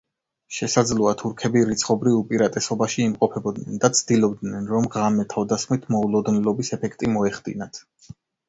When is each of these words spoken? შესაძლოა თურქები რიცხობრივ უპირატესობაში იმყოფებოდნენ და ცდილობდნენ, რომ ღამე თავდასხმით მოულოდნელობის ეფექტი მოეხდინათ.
შესაძლოა 0.59 1.11
თურქები 1.19 1.61
რიცხობრივ 1.71 2.15
უპირატესობაში 2.21 3.03
იმყოფებოდნენ 3.11 3.77
და 3.85 3.91
ცდილობდნენ, 3.99 4.67
რომ 4.73 4.89
ღამე 4.97 5.29
თავდასხმით 5.35 5.87
მოულოდნელობის 5.97 6.77
ეფექტი 6.79 7.13
მოეხდინათ. 7.19 7.83